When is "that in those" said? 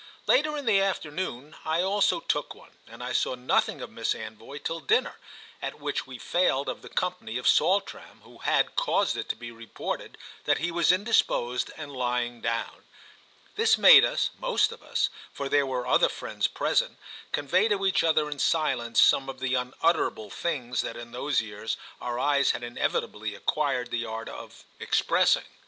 20.81-21.43